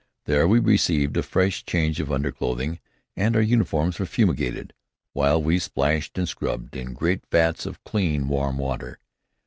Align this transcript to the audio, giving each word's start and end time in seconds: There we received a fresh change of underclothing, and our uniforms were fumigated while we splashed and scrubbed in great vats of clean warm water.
There 0.25 0.47
we 0.47 0.57
received 0.57 1.15
a 1.15 1.21
fresh 1.21 1.63
change 1.63 1.99
of 1.99 2.11
underclothing, 2.11 2.79
and 3.15 3.35
our 3.35 3.41
uniforms 3.43 3.99
were 3.99 4.07
fumigated 4.07 4.73
while 5.13 5.39
we 5.39 5.59
splashed 5.59 6.17
and 6.17 6.27
scrubbed 6.27 6.75
in 6.75 6.95
great 6.95 7.23
vats 7.29 7.67
of 7.67 7.83
clean 7.83 8.27
warm 8.27 8.57
water. 8.57 8.97